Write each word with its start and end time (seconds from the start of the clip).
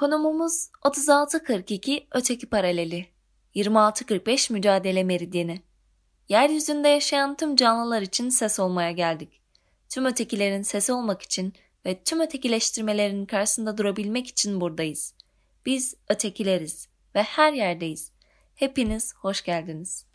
Konumumuz 0.00 0.68
3642 0.84 2.06
öteki 2.12 2.46
paraleli, 2.46 3.06
2645 3.54 4.50
mücadele 4.50 5.04
meridyeni. 5.04 5.62
Yeryüzünde 6.28 6.88
yaşayan 6.88 7.36
tüm 7.36 7.56
canlılar 7.56 8.02
için 8.02 8.28
ses 8.28 8.60
olmaya 8.60 8.92
geldik. 8.92 9.40
Tüm 9.88 10.04
ötekilerin 10.04 10.62
sesi 10.62 10.92
olmak 10.92 11.22
için 11.22 11.52
ve 11.86 12.02
tüm 12.02 12.20
ötekileştirmelerin 12.20 13.26
karşısında 13.26 13.78
durabilmek 13.78 14.26
için 14.26 14.60
buradayız. 14.60 15.14
Biz 15.66 15.94
ötekileriz 16.08 16.88
ve 17.14 17.22
her 17.22 17.52
yerdeyiz. 17.52 18.12
Hepiniz 18.54 19.14
hoş 19.14 19.44
geldiniz. 19.44 20.06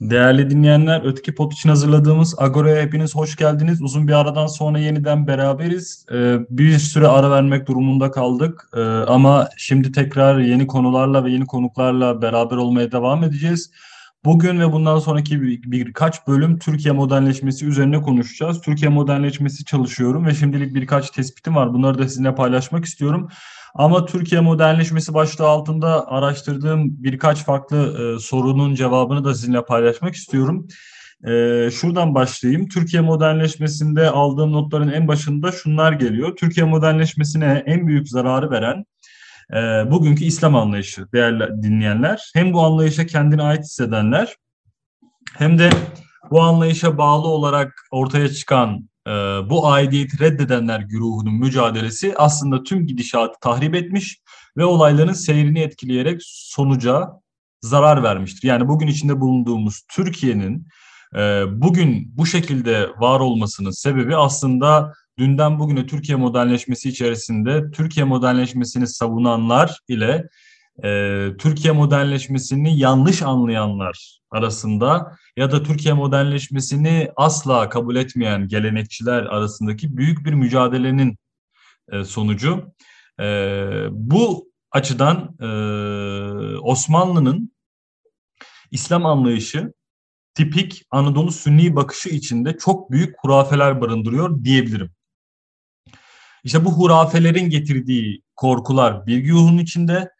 Değerli 0.00 0.50
dinleyenler, 0.50 1.02
Öteki 1.04 1.34
Pot 1.34 1.52
için 1.52 1.68
hazırladığımız 1.68 2.34
Agora'ya 2.38 2.82
hepiniz 2.82 3.14
hoş 3.14 3.36
geldiniz. 3.36 3.82
Uzun 3.82 4.08
bir 4.08 4.12
aradan 4.12 4.46
sonra 4.46 4.78
yeniden 4.78 5.26
beraberiz. 5.26 6.06
Ee, 6.12 6.36
bir 6.50 6.78
süre 6.78 7.08
ara 7.08 7.30
vermek 7.30 7.68
durumunda 7.68 8.10
kaldık. 8.10 8.68
Ee, 8.76 8.80
ama 8.82 9.48
şimdi 9.56 9.92
tekrar 9.92 10.38
yeni 10.38 10.66
konularla 10.66 11.24
ve 11.24 11.30
yeni 11.30 11.46
konuklarla 11.46 12.22
beraber 12.22 12.56
olmaya 12.56 12.92
devam 12.92 13.24
edeceğiz. 13.24 13.70
Bugün 14.24 14.60
ve 14.60 14.72
bundan 14.72 14.98
sonraki 14.98 15.42
bir, 15.42 15.62
birkaç 15.62 16.26
bölüm 16.26 16.58
Türkiye 16.58 16.94
modernleşmesi 16.94 17.66
üzerine 17.66 18.02
konuşacağız. 18.02 18.60
Türkiye 18.60 18.90
modernleşmesi 18.90 19.64
çalışıyorum 19.64 20.26
ve 20.26 20.34
şimdilik 20.34 20.74
birkaç 20.74 21.10
tespitim 21.10 21.56
var. 21.56 21.74
Bunları 21.74 21.98
da 21.98 22.08
sizinle 22.08 22.34
paylaşmak 22.34 22.84
istiyorum. 22.84 23.28
Ama 23.74 24.06
Türkiye 24.06 24.40
modernleşmesi 24.40 25.14
başlığı 25.14 25.46
altında 25.46 26.08
araştırdığım 26.08 27.04
birkaç 27.04 27.44
farklı 27.44 27.76
e, 27.76 28.18
sorunun 28.20 28.74
cevabını 28.74 29.24
da 29.24 29.34
sizinle 29.34 29.64
paylaşmak 29.64 30.14
istiyorum. 30.14 30.68
E, 31.24 31.30
şuradan 31.70 32.14
başlayayım. 32.14 32.68
Türkiye 32.68 33.02
modernleşmesinde 33.02 34.10
aldığım 34.10 34.52
notların 34.52 34.88
en 34.88 35.08
başında 35.08 35.52
şunlar 35.52 35.92
geliyor. 35.92 36.36
Türkiye 36.36 36.66
modernleşmesine 36.66 37.62
en 37.66 37.86
büyük 37.86 38.08
zararı 38.08 38.50
veren 38.50 38.84
e, 39.52 39.90
bugünkü 39.90 40.24
İslam 40.24 40.56
anlayışı 40.56 41.12
değerli 41.12 41.62
dinleyenler. 41.62 42.30
Hem 42.34 42.52
bu 42.52 42.60
anlayışa 42.60 43.06
kendine 43.06 43.42
ait 43.42 43.64
hissedenler 43.64 44.36
hem 45.36 45.58
de 45.58 45.70
bu 46.30 46.42
anlayışa 46.42 46.98
bağlı 46.98 47.28
olarak 47.28 47.86
ortaya 47.90 48.28
çıkan 48.28 48.88
e, 49.08 49.10
bu 49.50 49.68
aidiyeti 49.68 50.20
reddedenler 50.20 50.80
güruhunun 50.80 51.34
mücadelesi 51.34 52.14
aslında 52.16 52.62
tüm 52.62 52.86
gidişatı 52.86 53.40
tahrip 53.40 53.74
etmiş 53.74 54.18
ve 54.56 54.64
olayların 54.64 55.12
seyrini 55.12 55.60
etkileyerek 55.60 56.20
sonuca 56.24 57.08
zarar 57.62 58.02
vermiştir. 58.02 58.48
Yani 58.48 58.68
bugün 58.68 58.86
içinde 58.86 59.20
bulunduğumuz 59.20 59.82
Türkiye'nin 59.90 60.66
e, 61.16 61.44
bugün 61.48 62.12
bu 62.16 62.26
şekilde 62.26 62.88
var 62.98 63.20
olmasının 63.20 63.70
sebebi 63.70 64.16
aslında 64.16 64.92
dünden 65.18 65.58
bugüne 65.58 65.86
Türkiye 65.86 66.18
modernleşmesi 66.18 66.88
içerisinde 66.88 67.70
Türkiye 67.70 68.06
modernleşmesini 68.06 68.86
savunanlar 68.86 69.78
ile 69.88 70.28
e, 70.84 71.30
Türkiye 71.38 71.72
modernleşmesini 71.72 72.78
yanlış 72.78 73.22
anlayanlar 73.22 74.20
arasında 74.30 75.16
ya 75.36 75.52
da 75.52 75.62
Türkiye 75.62 75.94
modernleşmesini 75.94 77.10
asla 77.16 77.68
kabul 77.68 77.96
etmeyen 77.96 78.48
gelenekçiler 78.48 79.22
arasındaki 79.22 79.96
büyük 79.96 80.26
bir 80.26 80.32
mücadelenin 80.32 81.18
e, 81.92 82.04
sonucu. 82.04 82.74
E, 83.20 83.26
bu 83.90 84.48
açıdan 84.70 85.36
e, 85.40 85.48
Osmanlı'nın 86.58 87.52
İslam 88.70 89.06
anlayışı 89.06 89.72
tipik 90.34 90.82
Anadolu 90.90 91.32
Sünni 91.32 91.76
bakışı 91.76 92.08
içinde 92.08 92.58
çok 92.58 92.90
büyük 92.90 93.16
hurafeler 93.18 93.80
barındırıyor 93.80 94.44
diyebilirim. 94.44 94.90
İşte 96.44 96.64
bu 96.64 96.72
hurafelerin 96.72 97.50
getirdiği 97.50 98.22
korkular 98.36 99.06
bir 99.06 99.18
güruhun 99.18 99.58
içinde, 99.58 100.10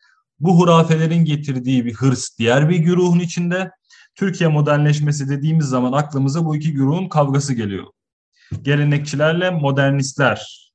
bu 0.41 0.59
hurafelerin 0.59 1.25
getirdiği 1.25 1.85
bir 1.85 1.95
hırs 1.95 2.39
diğer 2.39 2.69
bir 2.69 2.77
güruhun 2.77 3.19
içinde. 3.19 3.71
Türkiye 4.15 4.49
modernleşmesi 4.49 5.29
dediğimiz 5.29 5.67
zaman 5.67 5.93
aklımıza 5.93 6.45
bu 6.45 6.57
iki 6.57 6.73
güruhun 6.73 7.09
kavgası 7.09 7.55
geliyor. 7.55 7.87
Gelenekçilerle 8.63 9.51
modernistler 9.51 10.71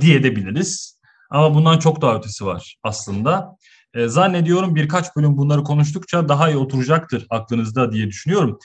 diye 0.00 0.22
de 0.22 0.36
biliriz. 0.36 1.00
Ama 1.30 1.54
bundan 1.54 1.78
çok 1.78 2.02
daha 2.02 2.16
ötesi 2.16 2.46
var 2.46 2.76
aslında. 2.82 3.56
E, 3.94 4.08
zannediyorum 4.08 4.74
birkaç 4.74 5.16
bölüm 5.16 5.36
bunları 5.36 5.62
konuştukça 5.62 6.28
daha 6.28 6.50
iyi 6.50 6.56
oturacaktır 6.56 7.26
aklınızda 7.30 7.92
diye 7.92 8.06
düşünüyorum. 8.06 8.58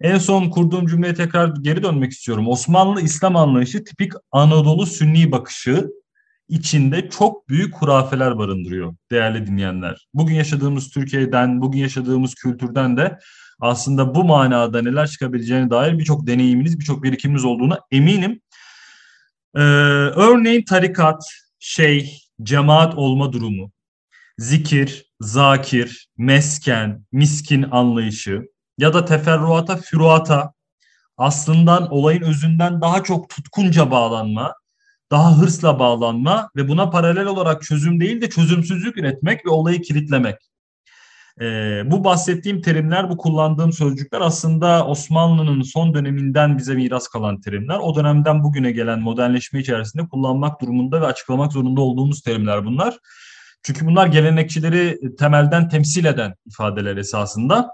En 0.00 0.18
son 0.18 0.50
kurduğum 0.50 0.86
cümleye 0.86 1.14
tekrar 1.14 1.54
geri 1.60 1.82
dönmek 1.82 2.12
istiyorum. 2.12 2.48
Osmanlı 2.48 3.00
İslam 3.00 3.36
anlayışı 3.36 3.84
tipik 3.84 4.12
Anadolu 4.32 4.86
Sünni 4.86 5.32
bakışı 5.32 5.90
içinde 6.48 7.10
çok 7.10 7.48
büyük 7.48 7.74
hurafeler 7.76 8.38
barındırıyor 8.38 8.94
değerli 9.10 9.46
dinleyenler. 9.46 10.08
Bugün 10.14 10.34
yaşadığımız 10.34 10.90
Türkiye'den, 10.90 11.60
bugün 11.60 11.78
yaşadığımız 11.78 12.34
kültürden 12.34 12.96
de 12.96 13.18
aslında 13.60 14.14
bu 14.14 14.24
manada 14.24 14.82
neler 14.82 15.06
çıkabileceğine 15.06 15.70
dair 15.70 15.98
birçok 15.98 16.26
deneyiminiz, 16.26 16.80
birçok 16.80 17.02
birikiminiz 17.02 17.44
olduğuna 17.44 17.80
eminim. 17.90 18.40
Ee, 19.54 19.60
örneğin 20.16 20.64
tarikat, 20.64 21.24
şey, 21.58 22.18
cemaat 22.42 22.94
olma 22.94 23.32
durumu, 23.32 23.70
zikir, 24.38 25.12
zakir, 25.20 26.08
mesken, 26.16 27.04
miskin 27.12 27.66
anlayışı, 27.70 28.42
ya 28.78 28.94
da 28.94 29.04
teferruata, 29.04 29.76
füruata 29.76 30.52
aslından 31.16 31.92
olayın 31.92 32.22
özünden 32.22 32.80
daha 32.80 33.02
çok 33.02 33.28
tutkunca 33.28 33.90
bağlanma, 33.90 34.54
daha 35.10 35.38
hırsla 35.38 35.78
bağlanma 35.78 36.50
ve 36.56 36.68
buna 36.68 36.90
paralel 36.90 37.26
olarak 37.26 37.62
çözüm 37.62 38.00
değil 38.00 38.20
de 38.20 38.28
çözümsüzlük 38.28 38.98
üretmek 38.98 39.46
ve 39.46 39.50
olayı 39.50 39.82
kilitlemek. 39.82 40.36
Ee, 41.40 41.82
bu 41.86 42.04
bahsettiğim 42.04 42.62
terimler, 42.62 43.10
bu 43.10 43.16
kullandığım 43.16 43.72
sözcükler 43.72 44.20
aslında 44.20 44.86
Osmanlı'nın 44.86 45.62
son 45.62 45.94
döneminden 45.94 46.58
bize 46.58 46.74
miras 46.74 47.08
kalan 47.08 47.40
terimler. 47.40 47.78
O 47.78 47.94
dönemden 47.94 48.42
bugüne 48.42 48.70
gelen 48.70 49.00
modernleşme 49.00 49.60
içerisinde 49.60 50.08
kullanmak 50.08 50.60
durumunda 50.60 51.00
ve 51.00 51.06
açıklamak 51.06 51.52
zorunda 51.52 51.80
olduğumuz 51.80 52.22
terimler 52.22 52.64
bunlar. 52.64 52.98
Çünkü 53.62 53.86
bunlar 53.86 54.06
gelenekçileri 54.06 54.98
temelden 55.18 55.68
temsil 55.68 56.04
eden 56.04 56.34
ifadeler 56.46 56.96
esasında. 56.96 57.70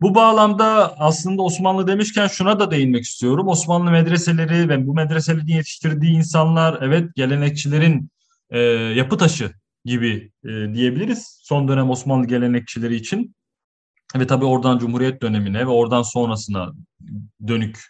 Bu 0.00 0.14
bağlamda 0.14 0.94
aslında 0.98 1.42
Osmanlı 1.42 1.86
demişken 1.86 2.26
şuna 2.26 2.60
da 2.60 2.70
değinmek 2.70 3.04
istiyorum. 3.04 3.48
Osmanlı 3.48 3.90
medreseleri 3.90 4.68
ve 4.68 4.86
bu 4.86 4.94
medreselerin 4.94 5.46
yetiştirdiği 5.46 6.12
insanlar 6.12 6.78
evet 6.82 7.14
gelenekçilerin 7.14 8.10
e, 8.50 8.58
yapı 8.70 9.18
taşı 9.18 9.52
gibi 9.84 10.32
e, 10.44 10.48
diyebiliriz. 10.74 11.40
Son 11.42 11.68
dönem 11.68 11.90
Osmanlı 11.90 12.26
gelenekçileri 12.26 12.94
için. 12.94 13.34
Ve 14.16 14.26
tabii 14.26 14.44
oradan 14.44 14.78
Cumhuriyet 14.78 15.22
dönemine 15.22 15.58
ve 15.60 15.70
oradan 15.70 16.02
sonrasına 16.02 16.72
dönük 17.46 17.80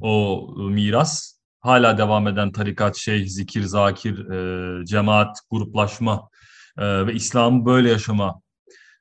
o 0.00 0.46
miras 0.56 1.34
hala 1.60 1.98
devam 1.98 2.28
eden 2.28 2.52
tarikat, 2.52 2.96
şeyh, 2.96 3.26
zikir, 3.26 3.62
zakir, 3.62 4.30
e, 4.30 4.86
cemaat, 4.86 5.38
gruplaşma 5.50 6.28
e, 6.78 7.06
ve 7.06 7.14
İslam'ı 7.14 7.66
böyle 7.66 7.90
yaşama 7.90 8.40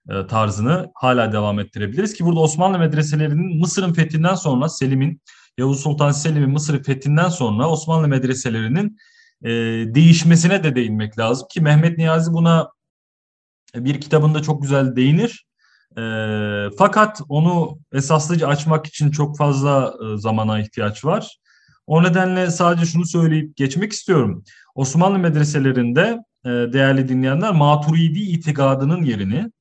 e, 0.10 0.28
tarzını 0.28 0.92
hala 0.96 1.32
devam 1.32 1.60
ettirebiliriz 1.60 2.14
ki 2.14 2.26
burada 2.26 2.40
Osmanlı 2.40 2.80
medreselerinin 2.80 3.60
Mısır'ın 3.60 3.94
fethinden 3.94 4.36
sonra 4.36 4.70
Selim'in 4.70 5.22
Yavuz 5.58 5.80
Sultan 5.80 6.12
Selim'in 6.12 6.50
Mısır'ın 6.50 6.84
fethinden 6.84 7.30
sonra 7.30 7.70
Osmanlı 7.70 8.08
medreselerinin 8.08 8.98
e, 9.44 9.50
değişmesine 9.96 10.64
de 10.64 10.76
değinmek 10.76 11.20
lazım 11.20 11.48
ki 11.52 11.62
Mehmet 11.62 11.98
Niyazi 11.98 12.34
buna 12.34 12.70
bir 13.76 14.02
kitabında 14.02 14.42
çok 14.42 14.62
güzel 14.62 14.96
değinir. 14.96 15.46
E, 15.98 16.02
fakat 16.78 17.22
onu 17.30 17.80
esaslıca 17.94 18.48
açmak 18.48 18.86
için 18.86 19.12
çok 19.12 19.38
fazla 19.38 19.94
e, 20.06 20.18
zamana 20.18 20.60
ihtiyaç 20.60 21.06
var. 21.06 21.38
O 21.88 22.04
nedenle 22.04 22.52
sadece 22.52 22.86
şunu 22.86 23.06
söyleyip 23.06 23.58
geçmek 23.58 23.92
istiyorum. 23.92 24.44
Osmanlı 24.76 25.20
medreselerinde 25.20 26.20
e, 26.46 26.50
değerli 26.50 27.10
dinleyenler 27.10 27.52
Maturidi 27.52 28.20
itikadının 28.20 29.04
yerini 29.04 29.52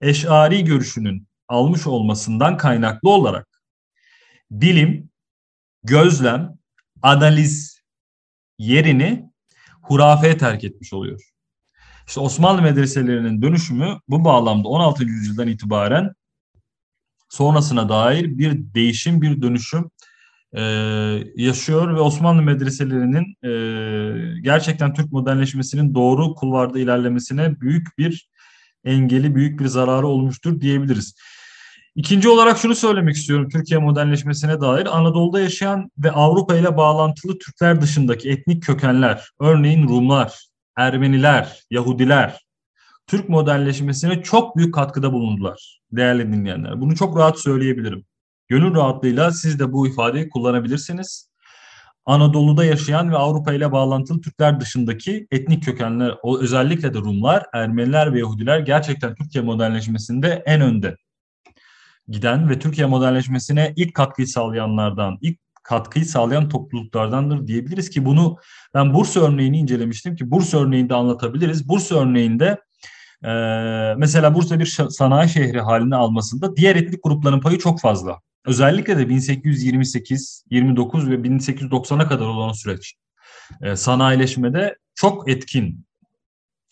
eşari 0.00 0.64
görüşünün 0.64 1.28
almış 1.48 1.86
olmasından 1.86 2.56
kaynaklı 2.56 3.10
olarak 3.10 3.48
bilim, 4.50 5.10
gözlem, 5.84 6.58
analiz 7.02 7.82
yerini 8.58 9.30
hurafeye 9.82 10.38
terk 10.38 10.64
etmiş 10.64 10.92
oluyor. 10.92 11.20
İşte 12.06 12.20
Osmanlı 12.20 12.62
medreselerinin 12.62 13.42
dönüşümü 13.42 13.98
bu 14.08 14.24
bağlamda 14.24 14.68
16. 14.68 15.04
yüzyıldan 15.04 15.48
itibaren 15.48 16.12
sonrasına 17.28 17.88
dair 17.88 18.38
bir 18.38 18.74
değişim, 18.74 19.22
bir 19.22 19.42
dönüşüm 19.42 19.90
e, 20.52 20.62
yaşıyor 21.36 21.94
ve 21.94 22.00
Osmanlı 22.00 22.42
medreselerinin 22.42 23.36
e, 23.44 24.40
gerçekten 24.40 24.94
Türk 24.94 25.12
modernleşmesinin 25.12 25.94
doğru 25.94 26.34
kulvarda 26.34 26.78
ilerlemesine 26.78 27.60
büyük 27.60 27.98
bir 27.98 28.28
engeli, 28.84 29.34
büyük 29.34 29.60
bir 29.60 29.66
zararı 29.66 30.06
olmuştur 30.06 30.60
diyebiliriz. 30.60 31.14
İkinci 31.94 32.28
olarak 32.28 32.58
şunu 32.58 32.74
söylemek 32.74 33.16
istiyorum 33.16 33.48
Türkiye 33.48 33.80
modernleşmesine 33.80 34.60
dair. 34.60 34.98
Anadolu'da 34.98 35.40
yaşayan 35.40 35.90
ve 35.98 36.10
Avrupa 36.10 36.56
ile 36.56 36.76
bağlantılı 36.76 37.38
Türkler 37.38 37.80
dışındaki 37.80 38.30
etnik 38.30 38.62
kökenler, 38.62 39.30
örneğin 39.40 39.88
Rumlar, 39.88 40.48
Ermeniler, 40.76 41.62
Yahudiler 41.70 42.48
Türk 43.08 43.28
modernleşmesine 43.28 44.22
çok 44.22 44.56
büyük 44.56 44.74
katkıda 44.74 45.12
bulundular 45.12 45.80
değerli 45.92 46.32
dinleyenler. 46.32 46.80
Bunu 46.80 46.96
çok 46.96 47.18
rahat 47.18 47.38
söyleyebilirim. 47.38 48.04
Gönül 48.48 48.74
rahatlığıyla 48.74 49.30
siz 49.30 49.58
de 49.58 49.72
bu 49.72 49.88
ifadeyi 49.88 50.28
kullanabilirsiniz. 50.28 51.30
Anadolu'da 52.08 52.64
yaşayan 52.64 53.10
ve 53.10 53.16
Avrupa 53.16 53.52
ile 53.52 53.72
bağlantılı 53.72 54.20
Türkler 54.20 54.60
dışındaki 54.60 55.26
etnik 55.30 55.64
kökenler, 55.64 56.14
o 56.22 56.38
özellikle 56.38 56.94
de 56.94 56.98
Rumlar, 56.98 57.46
Ermeniler 57.52 58.14
ve 58.14 58.18
Yahudiler 58.18 58.60
gerçekten 58.60 59.14
Türkiye 59.14 59.44
modernleşmesinde 59.44 60.42
en 60.46 60.60
önde 60.60 60.96
giden 62.08 62.50
ve 62.50 62.58
Türkiye 62.58 62.86
modernleşmesine 62.86 63.72
ilk 63.76 63.94
katkıyı 63.94 64.28
sağlayanlardan, 64.28 65.18
ilk 65.20 65.38
katkıyı 65.62 66.06
sağlayan 66.06 66.48
topluluklardandır 66.48 67.46
diyebiliriz 67.46 67.90
ki 67.90 68.04
bunu 68.04 68.36
ben 68.74 68.94
Bursa 68.94 69.20
örneğini 69.20 69.58
incelemiştim 69.58 70.16
ki 70.16 70.30
Bursa 70.30 70.58
örneğinde 70.58 70.94
anlatabiliriz. 70.94 71.68
Bursa 71.68 71.94
örneğinde 71.94 72.46
e, 73.24 73.30
mesela 73.96 74.34
Bursa 74.34 74.58
bir 74.58 74.78
sanayi 74.90 75.28
şehri 75.28 75.60
halini 75.60 75.96
almasında 75.96 76.56
diğer 76.56 76.76
etnik 76.76 77.02
grupların 77.02 77.40
payı 77.40 77.58
çok 77.58 77.80
fazla. 77.80 78.20
Özellikle 78.46 78.98
de 78.98 79.08
1828, 79.08 80.44
29 80.50 81.10
ve 81.10 81.14
1890'a 81.14 82.08
kadar 82.08 82.26
olan 82.26 82.52
süreç 82.52 82.94
e, 83.62 83.76
sanayileşmede 83.76 84.76
çok 84.94 85.28
etkin 85.28 85.88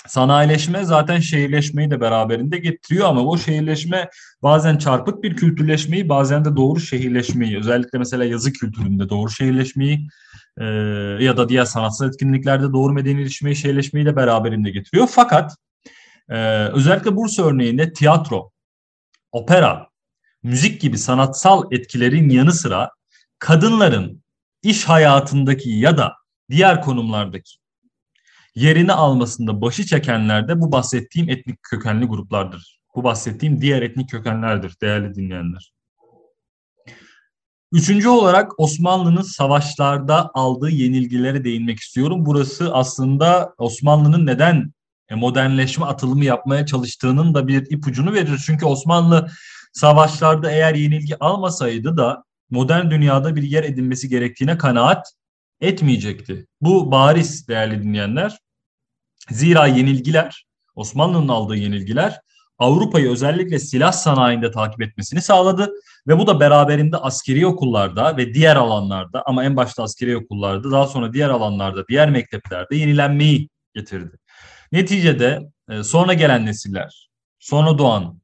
Sanayileşme 0.07 0.85
zaten 0.85 1.21
şehirleşmeyi 1.21 1.91
de 1.91 2.01
beraberinde 2.01 2.59
getiriyor 2.59 3.09
ama 3.09 3.21
o 3.21 3.39
şehirleşme 3.39 4.09
bazen 4.43 4.79
çarpık 4.79 5.23
bir 5.23 5.37
kültürleşmeyi 5.37 6.09
bazen 6.09 6.45
de 6.45 6.57
doğru 6.57 6.81
şehirleşmeyi 6.81 7.59
özellikle 7.59 7.99
mesela 7.99 8.25
yazı 8.25 8.53
kültüründe 8.53 9.09
doğru 9.09 9.31
şehirleşmeyi 9.31 10.09
e, 10.59 10.65
ya 11.21 11.37
da 11.37 11.49
diğer 11.49 11.65
sanatsal 11.65 12.09
etkinliklerde 12.09 12.73
doğru 12.73 12.93
medenileşmeyi 12.93 13.57
şehirleşmeyi 13.57 14.07
de 14.07 14.17
beraberinde 14.17 14.71
getiriyor. 14.71 15.09
Fakat 15.11 15.57
e, 16.29 16.37
özellikle 16.67 17.17
Bursa 17.17 17.43
örneğinde 17.43 17.93
tiyatro, 17.93 18.51
opera, 19.33 19.89
müzik 20.47 20.81
gibi 20.81 20.99
sanatsal 20.99 21.73
etkilerin 21.73 22.29
yanı 22.29 22.53
sıra 22.53 22.91
kadınların 23.39 24.23
iş 24.63 24.85
hayatındaki 24.85 25.71
ya 25.71 25.99
da 25.99 26.15
diğer 26.51 26.83
konumlardaki 26.83 27.57
yerini 28.55 28.93
almasında 28.93 29.61
başı 29.61 29.87
çekenler 29.87 30.49
de 30.49 30.61
bu 30.61 30.73
bahsettiğim 30.73 31.31
etnik 31.31 31.63
kökenli 31.63 32.07
gruplardır. 32.07 32.81
Bu 32.95 33.05
bahsettiğim 33.05 33.61
diğer 33.61 33.83
etnik 33.83 34.11
kökenlerdir 34.11 34.77
değerli 34.83 35.15
dinleyenler. 35.15 35.73
Üçüncü 37.73 38.09
olarak 38.09 38.61
Osmanlı'nın 38.61 39.23
savaşlarda 39.23 40.31
aldığı 40.35 40.71
yenilgilere 40.71 41.45
değinmek 41.45 41.79
istiyorum. 41.79 42.27
Burası 42.27 42.75
aslında 42.75 43.55
Osmanlı'nın 43.59 44.27
neden 44.27 44.73
modernleşme 45.11 45.87
atılımı 45.87 46.25
yapmaya 46.25 46.67
çalıştığının 46.67 47.35
da 47.35 47.49
bir 47.49 47.71
ipucunu 47.71 48.13
verir. 48.13 48.43
Çünkü 48.47 48.67
Osmanlı 48.67 49.29
savaşlarda 49.77 50.51
eğer 50.51 50.75
yenilgi 50.75 51.19
almasaydı 51.19 51.97
da 51.97 52.25
modern 52.51 52.91
dünyada 52.91 53.37
bir 53.37 53.43
yer 53.43 53.65
edinmesi 53.65 54.09
gerektiğine 54.09 54.59
kanaat 54.59 55.13
etmeyecekti. 55.61 56.47
Bu 56.61 56.91
bariz 56.91 57.49
değerli 57.49 57.83
dinleyenler. 57.83 58.39
Zira 59.31 59.67
yenilgiler, 59.67 60.47
Osmanlı'nın 60.75 61.29
aldığı 61.29 61.57
yenilgiler 61.57 62.21
Avrupa'yı 62.59 63.11
özellikle 63.11 63.59
silah 63.59 63.93
sanayinde 63.93 64.51
takip 64.51 64.83
etmesini 64.83 65.23
sağladı 65.23 65.73
ve 66.09 66.19
bu 66.19 66.27
da 66.27 66.41
beraberinde 66.41 66.97
askeri 66.97 67.47
okullarda 67.47 68.17
ve 68.17 68.35
diğer 68.35 68.57
alanlarda 68.57 69.23
ama 69.27 69.45
en 69.45 69.57
başta 69.57 69.83
askeri 69.83 70.17
okullarda 70.17 70.71
daha 70.71 70.87
sonra 70.87 71.13
diğer 71.13 71.29
alanlarda, 71.29 71.89
diğer 71.89 72.11
mekteplerde 72.11 72.77
yenilenmeyi 72.77 73.49
getirdi. 73.75 74.17
Neticede 74.73 75.41
e, 75.71 75.83
sonra 75.83 76.15
gelen 76.15 76.47
nesiller, 76.47 77.09
sonra 77.39 77.79
doğan 77.79 78.21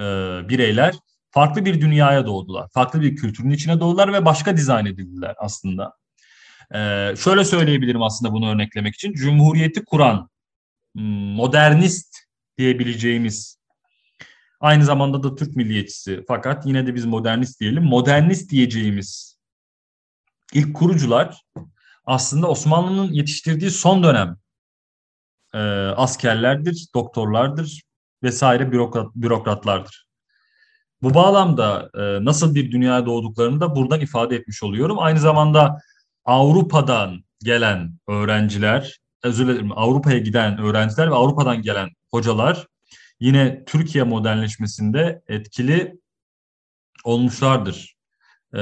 e, 0.00 0.04
bireyler 0.48 0.94
farklı 1.30 1.64
bir 1.64 1.80
dünyaya 1.80 2.26
doğdular. 2.26 2.68
Farklı 2.74 3.00
bir 3.00 3.16
kültürün 3.16 3.50
içine 3.50 3.80
doğdular 3.80 4.12
ve 4.12 4.24
başka 4.24 4.56
dizayn 4.56 4.86
edildiler 4.86 5.34
aslında. 5.38 6.00
Ee, 6.74 7.14
şöyle 7.18 7.44
söyleyebilirim 7.44 8.02
aslında 8.02 8.32
bunu 8.32 8.50
örneklemek 8.50 8.94
için. 8.94 9.12
Cumhuriyeti 9.12 9.84
kuran 9.84 10.30
modernist 11.34 12.16
diyebileceğimiz 12.58 13.58
aynı 14.60 14.84
zamanda 14.84 15.22
da 15.22 15.34
Türk 15.34 15.56
milliyetçisi 15.56 16.24
fakat 16.28 16.66
yine 16.66 16.86
de 16.86 16.94
biz 16.94 17.04
modernist 17.04 17.60
diyelim. 17.60 17.84
Modernist 17.84 18.50
diyeceğimiz 18.50 19.38
ilk 20.52 20.76
kurucular 20.76 21.42
aslında 22.04 22.48
Osmanlı'nın 22.48 23.12
yetiştirdiği 23.12 23.70
son 23.70 24.02
dönem 24.02 24.36
e, 25.54 25.58
askerlerdir, 25.96 26.86
doktorlardır 26.94 27.82
vesaire 28.22 28.72
bürokrat, 28.72 29.14
bürokratlardır. 29.14 30.06
Bu 31.02 31.14
bağlamda 31.14 31.90
e, 31.94 32.24
nasıl 32.24 32.54
bir 32.54 32.72
dünyaya 32.72 33.06
doğduklarını 33.06 33.60
da 33.60 33.76
buradan 33.76 34.00
ifade 34.00 34.36
etmiş 34.36 34.62
oluyorum. 34.62 34.98
Aynı 34.98 35.18
zamanda 35.18 35.78
Avrupa'dan 36.24 37.24
gelen 37.42 37.98
öğrenciler, 38.08 39.00
özür 39.22 39.46
dilerim 39.48 39.78
Avrupa'ya 39.78 40.18
giden 40.18 40.58
öğrenciler 40.58 41.10
ve 41.10 41.14
Avrupa'dan 41.14 41.62
gelen 41.62 41.88
hocalar 42.10 42.66
yine 43.20 43.64
Türkiye 43.64 44.04
modernleşmesinde 44.04 45.22
etkili 45.28 46.00
olmuşlardır. 47.04 47.94
Ee, 48.54 48.58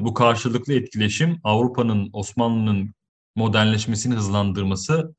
bu 0.00 0.14
karşılıklı 0.14 0.74
etkileşim 0.74 1.40
Avrupa'nın 1.44 2.10
Osmanlı'nın 2.12 2.94
modernleşmesini 3.36 4.14
hızlandırmasını 4.14 5.14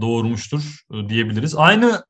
doğurmuştur 0.00 0.80
e, 0.92 1.08
diyebiliriz. 1.08 1.54
Aynı 1.56 2.04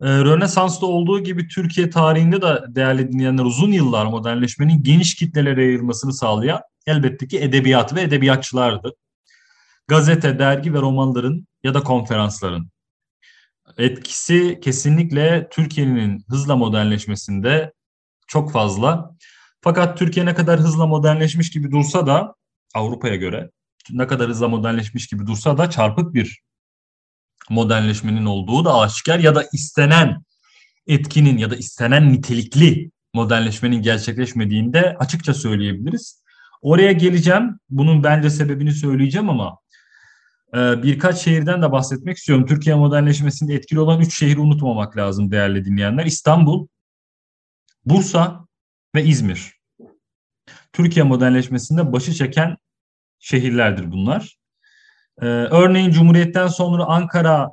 e, 0.00 0.06
Rönesans'ta 0.08 0.86
olduğu 0.86 1.22
gibi 1.22 1.48
Türkiye 1.48 1.90
tarihinde 1.90 2.42
de 2.42 2.64
değerli 2.68 3.12
dinleyenler 3.12 3.44
uzun 3.44 3.72
yıllar 3.72 4.06
modernleşmenin 4.06 4.82
geniş 4.82 5.14
kitlelere 5.14 5.64
yayılmasını 5.64 6.12
sağlayan 6.12 6.60
elbette 6.86 7.28
ki 7.28 7.38
edebiyat 7.38 7.94
ve 7.94 8.02
edebiyatçılardı. 8.02 8.92
Gazete, 9.88 10.38
dergi 10.38 10.74
ve 10.74 10.80
romanların 10.80 11.46
ya 11.62 11.74
da 11.74 11.82
konferansların 11.82 12.70
etkisi 13.78 14.60
kesinlikle 14.62 15.48
Türkiye'nin 15.50 16.24
hızla 16.28 16.56
modernleşmesinde 16.56 17.72
çok 18.26 18.52
fazla. 18.52 19.16
Fakat 19.60 19.98
Türkiye 19.98 20.26
ne 20.26 20.34
kadar 20.34 20.60
hızla 20.60 20.86
modernleşmiş 20.86 21.50
gibi 21.50 21.70
dursa 21.70 22.06
da 22.06 22.34
Avrupa'ya 22.74 23.16
göre 23.16 23.50
ne 23.90 24.06
kadar 24.06 24.28
hızla 24.28 24.48
modernleşmiş 24.48 25.06
gibi 25.06 25.26
dursa 25.26 25.58
da 25.58 25.70
çarpık 25.70 26.14
bir 26.14 26.40
modernleşmenin 27.50 28.24
olduğu 28.24 28.64
da 28.64 28.78
aşikar 28.78 29.18
ya 29.18 29.34
da 29.34 29.44
istenen 29.52 30.22
etkinin 30.86 31.38
ya 31.38 31.50
da 31.50 31.56
istenen 31.56 32.12
nitelikli 32.12 32.90
modernleşmenin 33.14 33.82
gerçekleşmediğinde 33.82 34.96
açıkça 34.98 35.34
söyleyebiliriz. 35.34 36.22
Oraya 36.62 36.92
geleceğim. 36.92 37.58
Bunun 37.70 38.04
bence 38.04 38.30
sebebini 38.30 38.72
söyleyeceğim 38.72 39.30
ama 39.30 39.58
e, 40.54 40.82
birkaç 40.82 41.18
şehirden 41.18 41.62
de 41.62 41.72
bahsetmek 41.72 42.16
istiyorum. 42.16 42.46
Türkiye 42.46 42.74
modernleşmesinde 42.74 43.54
etkili 43.54 43.80
olan 43.80 44.00
üç 44.00 44.18
şehri 44.18 44.40
unutmamak 44.40 44.96
lazım 44.96 45.30
değerli 45.30 45.64
dinleyenler. 45.64 46.06
İstanbul, 46.06 46.66
Bursa 47.84 48.46
ve 48.94 49.04
İzmir. 49.04 49.56
Türkiye 50.72 51.04
modernleşmesinde 51.04 51.92
başı 51.92 52.14
çeken 52.14 52.56
şehirlerdir 53.18 53.92
bunlar. 53.92 54.36
Ee, 55.22 55.26
örneğin 55.26 55.90
Cumhuriyet'ten 55.90 56.48
sonra 56.48 56.84
Ankara 56.84 57.48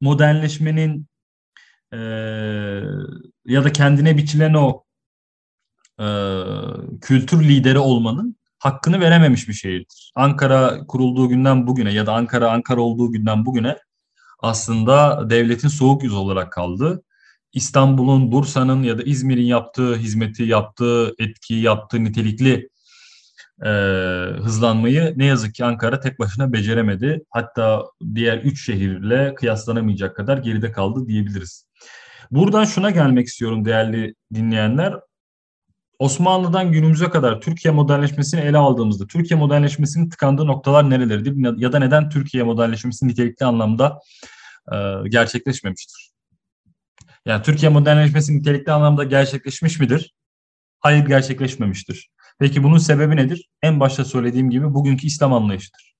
modernleşmenin 0.00 1.06
e, 1.92 1.98
ya 3.46 3.64
da 3.64 3.72
kendine 3.72 4.16
biçilen 4.16 4.54
o 4.54 4.84
e, 6.00 6.06
kültür 7.00 7.44
lideri 7.44 7.78
olmanın 7.78 8.36
hakkını 8.58 9.00
verememiş 9.00 9.48
bir 9.48 9.54
şehirdir. 9.54 10.12
Ankara 10.14 10.86
kurulduğu 10.86 11.28
günden 11.28 11.66
bugüne 11.66 11.92
ya 11.92 12.06
da 12.06 12.14
Ankara 12.14 12.52
Ankara 12.52 12.80
olduğu 12.80 13.12
günden 13.12 13.46
bugüne 13.46 13.76
aslında 14.38 15.26
devletin 15.30 15.68
soğuk 15.68 16.02
yüz 16.02 16.14
olarak 16.14 16.52
kaldı. 16.52 17.02
İstanbul'un, 17.52 18.32
Bursa'nın 18.32 18.82
ya 18.82 18.98
da 18.98 19.02
İzmir'in 19.02 19.46
yaptığı 19.46 19.96
hizmeti, 19.96 20.42
yaptığı 20.42 21.14
etkiyi, 21.18 21.62
yaptığı 21.62 22.04
nitelikli 22.04 22.68
e, 23.64 23.68
hızlanmayı 24.42 25.14
ne 25.16 25.24
yazık 25.24 25.54
ki 25.54 25.64
Ankara 25.64 26.00
tek 26.00 26.18
başına 26.18 26.52
beceremedi. 26.52 27.24
Hatta 27.30 27.82
diğer 28.14 28.38
üç 28.38 28.66
şehirle 28.66 29.34
kıyaslanamayacak 29.34 30.16
kadar 30.16 30.38
geride 30.38 30.72
kaldı 30.72 31.06
diyebiliriz. 31.06 31.66
Buradan 32.30 32.64
şuna 32.64 32.90
gelmek 32.90 33.26
istiyorum 33.26 33.64
değerli 33.64 34.14
dinleyenler. 34.34 34.94
Osmanlı'dan 35.98 36.72
günümüze 36.72 37.08
kadar 37.10 37.40
Türkiye 37.40 37.74
modernleşmesini 37.74 38.40
ele 38.40 38.58
aldığımızda 38.58 39.06
Türkiye 39.06 39.40
modernleşmesinin 39.40 40.10
tıkandığı 40.10 40.46
noktalar 40.46 40.90
nerelerdir 40.90 41.60
ya 41.60 41.72
da 41.72 41.78
neden 41.78 42.10
Türkiye 42.10 42.42
modernleşmesi 42.42 43.08
nitelikli 43.08 43.44
anlamda 43.46 43.98
e, 44.72 44.76
gerçekleşmemiştir? 45.08 46.10
Yani 47.26 47.42
Türkiye 47.42 47.70
modernleşmesi 47.70 48.38
nitelikli 48.38 48.72
anlamda 48.72 49.04
gerçekleşmiş 49.04 49.80
midir? 49.80 50.14
Hayır 50.80 51.06
gerçekleşmemiştir. 51.06 52.10
Peki 52.38 52.62
bunun 52.62 52.78
sebebi 52.78 53.16
nedir? 53.16 53.48
En 53.62 53.80
başta 53.80 54.04
söylediğim 54.04 54.50
gibi 54.50 54.74
bugünkü 54.74 55.06
İslam 55.06 55.32
anlayışıdır. 55.32 55.94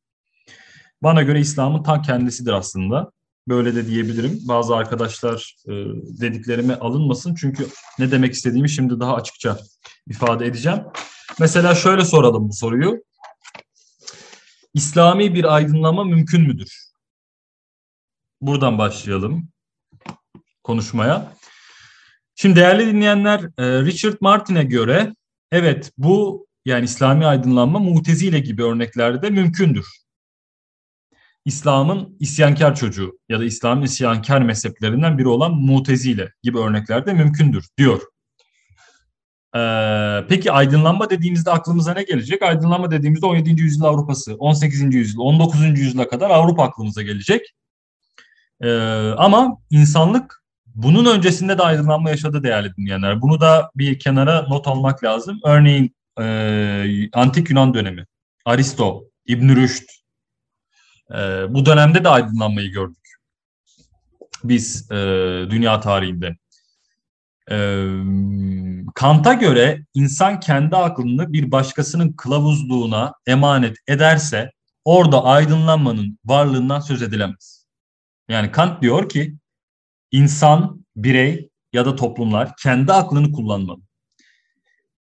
bana 1.03 1.23
göre 1.23 1.41
İslam'ın 1.41 1.83
tam 1.83 2.03
kendisidir 2.03 2.53
aslında. 2.53 3.13
Böyle 3.49 3.75
de 3.75 3.87
diyebilirim. 3.87 4.39
Bazı 4.43 4.77
arkadaşlar 4.77 5.55
e, 5.67 5.73
dediklerime 6.21 6.75
alınmasın 6.75 7.35
çünkü 7.35 7.67
ne 7.99 8.11
demek 8.11 8.35
istediğimi 8.35 8.71
şimdi 8.71 9.01
daha 9.01 9.15
açıkça 9.15 9.59
ifade 10.07 10.47
edeceğim. 10.47 10.79
Mesela 11.41 11.75
şöyle 11.75 12.05
soralım 12.05 12.49
bu 12.49 12.53
soruyu. 12.53 13.05
İslami 14.75 15.35
bir 15.35 15.55
aydınlanma 15.55 16.05
mümkün 16.05 16.43
müdür? 16.43 16.89
Buradan 18.41 18.79
başlayalım 18.79 19.49
konuşmaya. 20.63 21.33
Şimdi 22.35 22.57
değerli 22.57 22.87
dinleyenler 22.87 23.41
e, 23.41 23.85
Richard 23.85 24.17
Martin'e 24.21 24.65
göre 24.65 25.15
evet 25.53 25.93
bu 25.99 26.47
yani 26.65 26.85
İslami 26.85 27.27
aydınlanma 27.27 27.79
mutezile 27.79 28.39
gibi 28.39 28.63
örneklerde 28.65 29.31
mümkündür. 29.31 29.87
İslam'ın 31.45 32.17
isyankar 32.21 32.77
çocuğu 32.77 33.19
ya 33.29 33.41
da 33.41 33.45
İslam'ın 33.45 33.83
isyankar 33.83 34.43
mezheplerinden 34.43 35.19
biri 35.19 35.29
olan 35.29 35.55
mutezile 35.55 36.33
gibi 36.43 36.59
örneklerde 36.59 37.13
mümkündür 37.13 37.65
diyor. 37.79 38.03
Ee, 39.57 40.27
peki 40.29 40.53
aydınlanma 40.53 41.11
dediğimizde 41.11 41.51
aklımıza 41.51 41.95
ne 41.95 42.03
gelecek? 42.03 42.43
Aydınlanma 42.43 42.91
dediğimizde 42.91 43.27
17. 43.27 43.63
yüzyıl 43.63 43.85
Avrupası, 43.85 44.35
18. 44.35 44.95
yüzyıl, 44.95 45.21
19. 45.21 45.79
yüzyıla 45.79 46.09
kadar 46.09 46.31
Avrupa 46.31 46.63
aklımıza 46.63 47.03
gelecek. 47.03 47.55
Ee, 48.61 48.71
ama 49.17 49.59
insanlık 49.71 50.38
bunun 50.79 51.05
öncesinde 51.17 51.59
de 51.59 51.63
aydınlanma 51.63 52.11
yaşadı 52.11 52.43
değerli 52.43 52.77
dinleyenler. 52.77 53.23
Bunu 53.23 53.41
da 53.41 53.71
bir 53.77 53.99
kenara 53.99 54.43
not 54.43 54.69
almak 54.69 55.05
lazım. 55.05 55.41
Örneğin 55.45 55.97
e, 56.21 57.11
Antik 57.13 57.51
Yunan 57.51 57.75
dönemi, 57.75 58.07
Aristo, 58.45 59.05
İbn 59.27 59.57
Rüşd, 59.57 59.89
e, 61.11 61.17
bu 61.55 61.67
dönemde 61.67 62.05
de 62.05 62.09
aydınlanmayı 62.09 62.71
gördük. 62.71 63.09
Biz 64.45 64.93
e, 64.93 64.97
dünya 65.51 65.81
tarihinde. 65.81 66.37
E, 67.51 67.87
Kant'a 68.95 69.33
göre 69.33 69.85
insan 69.95 70.41
kendi 70.41 70.77
aklını 70.77 71.33
bir 71.33 71.51
başkasının 71.51 72.13
kılavuzluğuna 72.13 73.13
emanet 73.27 73.77
ederse 73.89 74.53
orada 74.85 75.25
aydınlanmanın 75.25 76.19
varlığından 76.25 76.81
söz 76.81 77.03
edilemez. 77.03 77.67
Yani 78.29 78.53
Kant 78.53 78.83
diyor 78.83 79.09
ki 79.09 79.37
insan, 80.13 80.87
birey 80.97 81.51
ya 81.73 81.85
da 81.87 81.97
toplumlar 81.97 82.57
kendi 82.63 82.93
aklını 82.93 83.33
kullanmalı. 83.33 83.81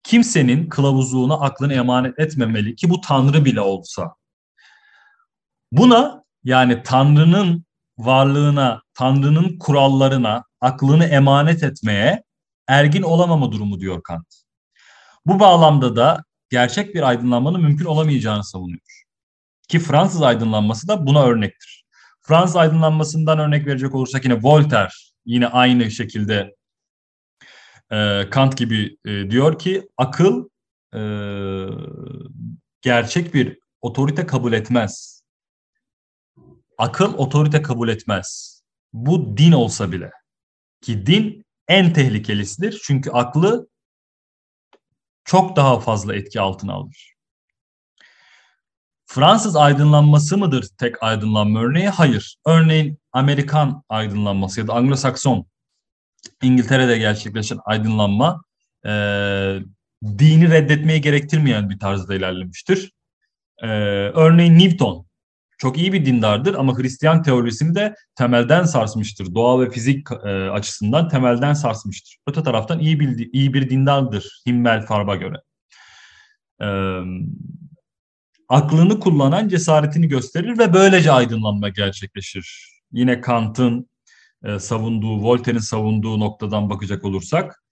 Kimsenin 0.03 0.69
kılavuzluğuna 0.69 1.39
aklını 1.39 1.73
emanet 1.73 2.19
etmemeli 2.19 2.75
ki 2.75 2.89
bu 2.89 3.01
Tanrı 3.01 3.45
bile 3.45 3.61
olsa. 3.61 4.15
Buna 5.71 6.23
yani 6.43 6.83
Tanrı'nın 6.83 7.65
varlığına, 7.97 8.81
Tanrı'nın 8.93 9.59
kurallarına 9.59 10.43
aklını 10.61 11.05
emanet 11.05 11.63
etmeye 11.63 12.23
ergin 12.67 13.01
olamama 13.01 13.51
durumu 13.51 13.79
diyor 13.79 14.03
Kant. 14.03 14.27
Bu 15.25 15.39
bağlamda 15.39 15.95
da 15.95 16.23
gerçek 16.49 16.95
bir 16.95 17.07
aydınlanmanın 17.07 17.61
mümkün 17.61 17.85
olamayacağını 17.85 18.43
savunuyor. 18.43 19.03
Ki 19.67 19.79
Fransız 19.79 20.21
aydınlanması 20.21 20.87
da 20.87 21.07
buna 21.07 21.23
örnektir. 21.23 21.76
Fransız 22.27 22.55
aydınlanmasından 22.55 23.39
örnek 23.39 23.67
verecek 23.67 23.95
olursak 23.95 24.25
yine 24.25 24.43
Voltaire 24.43 24.89
yine 25.25 25.47
aynı 25.47 25.91
şekilde 25.91 26.55
e, 27.91 28.29
Kant 28.29 28.57
gibi 28.57 28.97
e, 29.05 29.29
diyor 29.29 29.59
ki 29.59 29.89
akıl 29.97 30.49
e, 30.93 31.01
gerçek 32.81 33.33
bir 33.33 33.59
otorite 33.81 34.25
kabul 34.25 34.53
etmez. 34.53 35.21
Akıl 36.77 37.13
otorite 37.13 37.61
kabul 37.61 37.89
etmez. 37.89 38.61
Bu 38.93 39.37
din 39.37 39.51
olsa 39.51 39.91
bile. 39.91 40.11
Ki 40.81 41.05
din 41.05 41.45
en 41.67 41.93
tehlikelisidir. 41.93 42.81
Çünkü 42.83 43.11
aklı 43.11 43.67
çok 45.25 45.55
daha 45.55 45.79
fazla 45.79 46.15
etki 46.15 46.41
altına 46.41 46.73
alır. 46.73 47.16
Fransız 49.07 49.55
aydınlanması 49.55 50.37
mıdır 50.37 50.67
tek 50.77 51.03
aydınlanma 51.03 51.61
örneği? 51.61 51.89
Hayır. 51.89 52.37
Örneğin 52.45 52.97
Amerikan 53.11 53.83
aydınlanması 53.89 54.59
ya 54.59 54.67
da 54.67 54.73
Anglo-Sakson 54.73 55.45
İngiltere'de 56.43 56.97
gerçekleşen 56.97 57.59
aydınlanma 57.65 58.41
e, 58.85 58.89
dini 60.03 60.51
reddetmeyi 60.51 61.01
gerektirmeyen 61.01 61.69
bir 61.69 61.79
tarzda 61.79 62.15
ilerlemiştir. 62.15 62.91
E, 63.63 63.67
örneğin 64.15 64.59
Newton 64.59 65.07
çok 65.57 65.77
iyi 65.77 65.93
bir 65.93 66.05
dindardır 66.05 66.53
ama 66.53 66.77
Hristiyan 66.77 67.23
teorisini 67.23 67.75
de 67.75 67.95
temelden 68.15 68.63
sarsmıştır. 68.63 69.35
Doğa 69.35 69.61
ve 69.61 69.69
fizik 69.69 70.07
e, 70.11 70.49
açısından 70.49 71.09
temelden 71.09 71.53
sarsmıştır. 71.53 72.17
Öte 72.27 72.43
taraftan 72.43 72.79
iyi 72.79 72.99
bir, 72.99 73.29
iyi 73.33 73.53
bir 73.53 73.69
dindardır 73.69 74.41
Himmel 74.45 74.85
Farb'a 74.85 75.15
göre. 75.15 75.35
E, 76.61 76.67
aklını 78.49 78.99
kullanan 78.99 79.47
cesaretini 79.47 80.07
gösterir 80.07 80.57
ve 80.57 80.73
böylece 80.73 81.11
aydınlanma 81.11 81.69
gerçekleşir. 81.69 82.69
Yine 82.91 83.21
Kant'ın 83.21 83.89
e, 84.43 84.59
savunduğu, 84.59 85.23
Voltaire'in 85.23 85.61
savunduğu 85.61 86.19
noktadan 86.19 86.69
bakacak 86.69 87.05
olursak, 87.05 87.63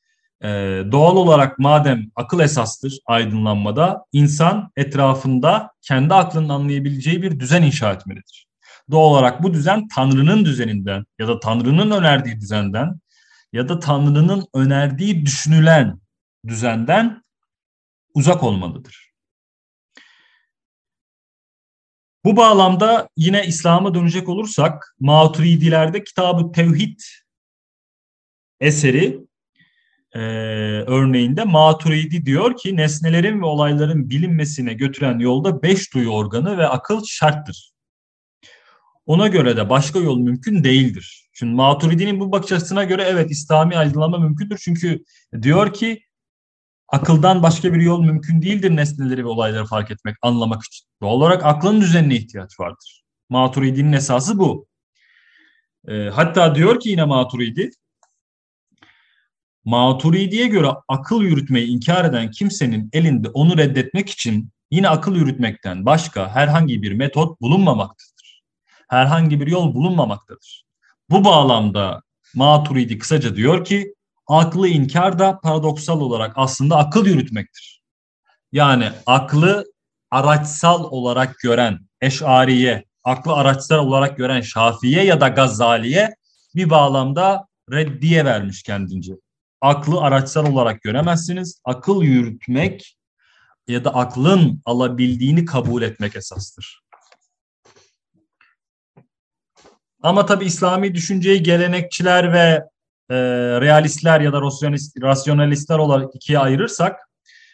e, 0.44 0.48
doğal 0.92 1.16
olarak 1.16 1.60
madem 1.60 2.06
akıl 2.16 2.40
esastır 2.40 3.00
aydınlanmada, 3.06 4.06
insan 4.12 4.72
etrafında 4.76 5.72
kendi 5.82 6.14
aklının 6.14 6.50
anlayabileceği 6.50 7.22
bir 7.22 7.40
düzen 7.40 7.64
inşa 7.64 7.94
etmelidir. 7.94 8.48
Doğal 8.92 9.10
olarak 9.10 9.44
bu 9.44 9.54
düzen 9.54 9.88
Tanrı'nın 9.88 10.46
düzeninden 10.46 11.06
ya 11.20 11.28
da 11.28 11.40
Tanrı'nın 11.40 11.92
önerdiği 11.92 12.40
düzenden 12.40 13.00
ya 13.54 13.70
da 13.70 13.80
Tanrı'nın 13.80 14.48
önerdiği 14.54 15.26
düşünülen 15.26 16.00
düzenden 16.48 17.24
uzak 18.14 18.44
olmalıdır. 18.44 19.05
Bu 22.26 22.38
bağlamda 22.38 23.10
yine 23.18 23.46
İslam'a 23.46 23.94
dönecek 23.94 24.30
olursak 24.30 24.96
Maturidilerde 25.00 26.04
Kitab-ı 26.04 26.52
Tevhid 26.52 27.00
eseri 28.60 29.20
e, 30.12 30.20
örneğinde 30.88 31.44
Maturidi 31.44 32.26
diyor 32.26 32.58
ki 32.58 32.78
nesnelerin 32.78 33.42
ve 33.42 33.46
olayların 33.46 34.10
bilinmesine 34.10 34.74
götüren 34.74 35.20
yolda 35.20 35.64
beş 35.64 35.94
duyu 35.94 36.10
organı 36.10 36.58
ve 36.58 36.68
akıl 36.68 37.04
şarttır. 37.08 37.72
Ona 39.06 39.28
göre 39.28 39.58
de 39.58 39.70
başka 39.70 40.00
yol 40.00 40.18
mümkün 40.18 40.64
değildir. 40.64 41.30
Şimdi 41.34 41.54
Maturidi'nin 41.54 42.20
bu 42.20 42.32
bakış 42.32 42.52
açısına 42.52 42.84
göre 42.84 43.04
evet 43.08 43.32
İslami 43.32 43.78
aydınlanma 43.78 44.18
mümkündür. 44.18 44.58
Çünkü 44.58 45.04
diyor 45.42 45.74
ki 45.74 46.04
akıldan 46.88 47.44
başka 47.44 47.74
bir 47.74 47.82
yol 47.82 48.04
mümkün 48.04 48.42
değildir 48.42 48.76
nesneleri 48.76 49.26
ve 49.26 49.28
olayları 49.28 49.66
fark 49.66 49.92
etmek, 49.92 50.16
anlamak 50.22 50.64
için. 50.64 50.86
Doğal 51.02 51.14
olarak 51.14 51.46
aklın 51.46 51.82
düzenine 51.82 52.16
ihtiyaç 52.16 52.60
vardır. 52.60 53.04
Maturidi'nin 53.30 53.94
esası 53.94 54.40
bu. 54.40 54.68
E, 55.88 56.10
hatta 56.10 56.56
diyor 56.56 56.80
ki 56.80 56.90
yine 56.90 57.04
Maturidi, 57.04 57.70
Maturidi'ye 59.66 60.48
göre 60.48 60.68
akıl 60.88 61.22
yürütmeyi 61.22 61.68
inkar 61.68 62.06
eden 62.06 62.32
kimsenin 62.32 62.90
elinde 62.94 63.30
onu 63.30 63.58
reddetmek 63.58 64.10
için 64.10 64.50
yine 64.72 64.90
akıl 64.90 65.16
yürütmekten 65.16 65.86
başka 65.86 66.36
herhangi 66.36 66.82
bir 66.82 66.92
metot 66.92 67.42
bulunmamaktadır. 67.42 68.44
Herhangi 68.90 69.40
bir 69.40 69.48
yol 69.48 69.74
bulunmamaktadır. 69.74 70.66
Bu 71.10 71.26
bağlamda 71.26 72.02
Maturidi 72.36 72.98
kısaca 72.98 73.36
diyor 73.36 73.66
ki 73.66 73.96
aklı 74.28 74.68
inkar 74.68 75.20
da 75.20 75.40
paradoksal 75.40 76.02
olarak 76.02 76.34
aslında 76.36 76.78
akıl 76.78 77.06
yürütmektir. 77.06 77.82
Yani 78.52 78.92
aklı 79.06 79.66
araçsal 80.12 80.84
olarak 80.84 81.40
gören 81.40 81.80
Eş'ariye, 82.02 82.86
aklı 83.04 83.34
araçsal 83.34 83.78
olarak 83.78 84.18
gören 84.18 84.42
Şafiye 84.42 85.04
ya 85.04 85.22
da 85.22 85.28
Gazali'ye 85.28 86.16
bir 86.56 86.70
bağlamda 86.70 87.48
reddiye 87.72 88.26
vermiş 88.26 88.64
kendince. 88.64 89.14
Aklı 89.62 90.02
araçsal 90.02 90.54
olarak 90.54 90.82
göremezsiniz. 90.82 91.62
Akıl 91.64 92.04
yürütmek 92.04 92.98
ya 93.68 93.84
da 93.84 93.96
aklın 93.96 94.62
alabildiğini 94.66 95.46
kabul 95.46 95.82
etmek 95.82 96.16
esastır. 96.16 96.82
Ama 100.02 100.26
tabi 100.26 100.46
İslami 100.46 100.96
düşünceyi 100.96 101.44
gelenekçiler 101.44 102.34
ve 102.34 102.64
e, 103.10 103.16
realistler 103.62 104.22
ya 104.22 104.34
da 104.34 104.42
rasyonalist, 104.42 105.02
rasyonalistler 105.02 105.78
olarak 105.78 106.16
ikiye 106.16 106.40
ayırırsak 106.40 107.00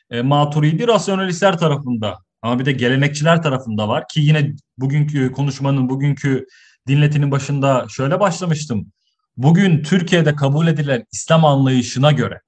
e, 0.10 0.22
Maturidi 0.22 0.88
rasyonalistler 0.88 1.58
tarafında 1.58 2.17
ama 2.41 2.60
bir 2.60 2.65
de 2.65 2.72
gelenekçiler 2.72 3.41
tarafında 3.41 3.88
var 3.88 4.08
ki 4.08 4.22
yine 4.22 4.53
bugünkü 4.77 5.31
konuşmanın, 5.31 5.89
bugünkü 5.89 6.46
dinletinin 6.88 7.31
başında 7.31 7.86
şöyle 7.89 8.20
başlamıştım. 8.20 8.91
Bugün 9.38 9.84
Türkiye'de 9.84 10.36
kabul 10.36 10.67
edilen 10.67 11.05
İslam 11.12 11.46
anlayışına 11.46 12.12
göre 12.12 12.41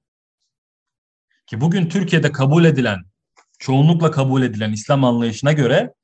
ki 1.46 1.60
bugün 1.60 1.88
Türkiye'de 1.88 2.32
kabul 2.32 2.64
edilen, 2.64 3.04
çoğunlukla 3.58 4.10
kabul 4.10 4.42
edilen 4.42 4.72
İslam 4.72 5.04
anlayışına 5.04 5.52
göre 5.52 5.94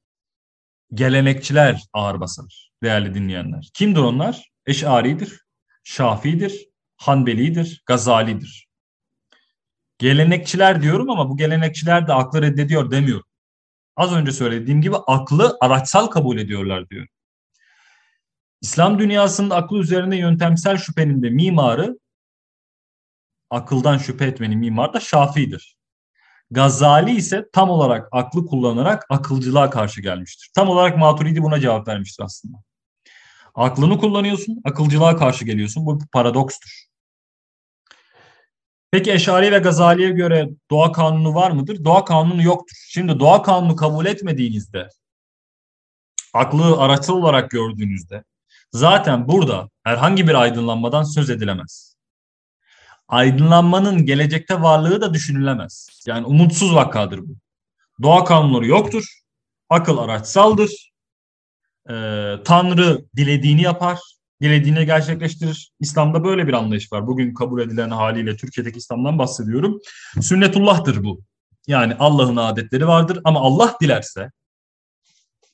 gelenekçiler 0.94 1.82
ağır 1.92 2.20
basar 2.20 2.70
değerli 2.82 3.14
dinleyenler. 3.14 3.70
Kimdir 3.74 4.00
onlar? 4.00 4.50
Eş'aridir, 4.66 5.40
Şafii'dir, 5.84 6.69
Hanbeli'dir, 7.00 7.82
Gazali'dir. 7.86 8.68
Gelenekçiler 9.98 10.82
diyorum 10.82 11.10
ama 11.10 11.28
bu 11.28 11.36
gelenekçiler 11.36 12.08
de 12.08 12.12
aklı 12.12 12.42
reddediyor 12.42 12.90
demiyorum. 12.90 13.26
Az 13.96 14.12
önce 14.12 14.32
söylediğim 14.32 14.82
gibi 14.82 14.96
aklı 15.06 15.56
araçsal 15.60 16.06
kabul 16.06 16.38
ediyorlar 16.38 16.90
diyor. 16.90 17.06
İslam 18.60 18.98
dünyasının 18.98 19.50
aklı 19.50 19.78
üzerine 19.78 20.16
yöntemsel 20.16 20.76
şüphenin 20.76 21.22
de 21.22 21.30
mimarı 21.30 21.98
akıldan 23.50 23.98
şüphe 23.98 24.24
etmenin 24.24 24.58
mimarı 24.58 24.92
da 24.92 25.00
Şafii'dir. 25.00 25.76
Gazali 26.50 27.16
ise 27.16 27.44
tam 27.52 27.70
olarak 27.70 28.08
aklı 28.12 28.46
kullanarak 28.46 29.06
akılcılığa 29.10 29.70
karşı 29.70 30.00
gelmiştir. 30.00 30.50
Tam 30.54 30.68
olarak 30.68 30.98
Maturidi 30.98 31.42
buna 31.42 31.60
cevap 31.60 31.88
vermiştir 31.88 32.24
aslında. 32.24 32.56
Aklını 33.54 33.98
kullanıyorsun, 33.98 34.60
akılcılığa 34.64 35.16
karşı 35.16 35.44
geliyorsun. 35.44 35.86
Bu 35.86 36.00
bir 36.00 36.06
paradokstur. 36.06 36.89
Peki 38.90 39.12
Eşari 39.12 39.52
ve 39.52 39.58
Gazali'ye 39.58 40.10
göre 40.10 40.48
doğa 40.70 40.92
kanunu 40.92 41.34
var 41.34 41.50
mıdır? 41.50 41.84
Doğa 41.84 42.04
kanunu 42.04 42.42
yoktur. 42.42 42.76
Şimdi 42.88 43.20
doğa 43.20 43.42
kanunu 43.42 43.76
kabul 43.76 44.06
etmediğinizde, 44.06 44.88
aklı 46.34 46.78
araçsal 46.78 47.16
olarak 47.16 47.50
gördüğünüzde 47.50 48.24
zaten 48.72 49.28
burada 49.28 49.70
herhangi 49.82 50.28
bir 50.28 50.34
aydınlanmadan 50.34 51.02
söz 51.02 51.30
edilemez. 51.30 51.96
Aydınlanmanın 53.08 54.06
gelecekte 54.06 54.62
varlığı 54.62 55.00
da 55.00 55.14
düşünülemez. 55.14 56.02
Yani 56.06 56.26
umutsuz 56.26 56.74
vakadır 56.74 57.18
bu. 57.18 57.36
Doğa 58.02 58.24
kanunları 58.24 58.66
yoktur. 58.66 59.04
Akıl 59.68 59.98
araçsaldır. 59.98 60.92
Ee, 61.90 62.34
Tanrı 62.44 63.04
dilediğini 63.16 63.62
yapar 63.62 63.98
dilediğini 64.42 64.86
gerçekleştirir. 64.86 65.72
İslam'da 65.80 66.24
böyle 66.24 66.46
bir 66.46 66.52
anlayış 66.52 66.92
var. 66.92 67.06
Bugün 67.06 67.34
kabul 67.34 67.60
edilen 67.60 67.90
haliyle 67.90 68.36
Türkiye'deki 68.36 68.78
İslam'dan 68.78 69.18
bahsediyorum. 69.18 69.80
Sünnetullah'tır 70.20 71.04
bu. 71.04 71.20
Yani 71.66 71.94
Allah'ın 71.98 72.36
adetleri 72.36 72.86
vardır 72.86 73.20
ama 73.24 73.40
Allah 73.40 73.76
dilerse, 73.80 74.30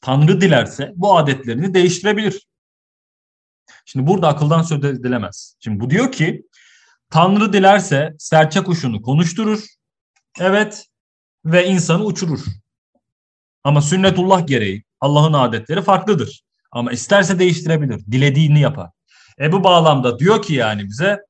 Tanrı 0.00 0.40
dilerse 0.40 0.93
bu 0.97 1.19
adetlerini 1.19 1.75
değiştirebilir. 1.75 2.47
Şimdi 3.85 4.07
burada 4.07 4.28
akıldan 4.28 4.62
söz 4.62 4.85
edilemez. 4.85 5.57
Şimdi 5.61 5.81
bu 5.81 5.90
diyor 5.90 6.12
ki 6.12 6.43
Tanrı 7.11 7.52
dilerse 7.52 8.14
serçe 8.19 8.62
kuşunu 8.62 9.02
konuşturur. 9.02 9.64
Evet 10.40 10.87
ve 11.45 11.66
insanı 11.66 12.05
uçurur. 12.05 12.45
Ama 13.64 13.83
sünnetullah 13.83 14.47
gereği 14.47 14.85
Allah'ın 15.00 15.33
adetleri 15.33 15.83
farklıdır. 15.83 16.46
Ama 16.73 16.93
isterse 16.93 17.39
değiştirebilir. 17.39 18.01
Dilediğini 18.11 18.61
yapar. 18.61 18.91
E 19.41 19.53
bu 19.53 19.65
bağlamda 19.65 20.19
diyor 20.19 20.43
ki 20.43 20.55
yani 20.55 20.85
bize 20.85 21.21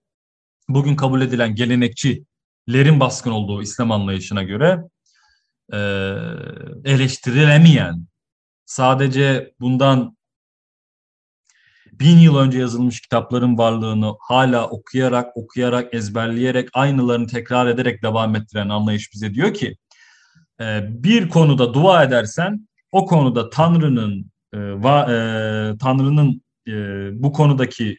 bugün 0.68 0.96
kabul 0.96 1.20
edilen 1.20 1.54
gelenekçilerin 1.54 3.00
baskın 3.00 3.30
olduğu 3.30 3.62
İslam 3.62 3.92
anlayışına 3.92 4.42
göre 4.42 4.82
e, 5.72 5.78
eleştirilemeyen 6.84 8.06
sadece 8.66 9.52
bundan 9.60 10.16
bin 11.92 12.18
yıl 12.18 12.36
önce 12.36 12.58
yazılmış 12.58 13.00
kitapların 13.00 13.58
varlığını 13.58 14.14
hala 14.20 14.68
okuyarak, 14.68 15.36
okuyarak, 15.36 15.94
ezberleyerek, 15.94 16.68
aynılarını 16.72 17.26
tekrar 17.26 17.66
ederek 17.66 18.02
devam 18.02 18.36
ettiren 18.36 18.68
anlayış 18.68 19.12
bize 19.14 19.34
diyor 19.34 19.54
ki 19.54 19.76
e, 20.60 20.80
bir 20.88 21.28
konuda 21.28 21.74
dua 21.74 22.04
edersen 22.04 22.68
o 22.92 23.06
konuda 23.06 23.50
Tanrı'nın 23.50 24.30
e, 24.52 24.58
va, 24.58 25.00
e, 25.02 25.16
Tanrı'nın 25.78 26.42
e, 26.68 26.72
bu 27.22 27.32
konudaki 27.32 27.98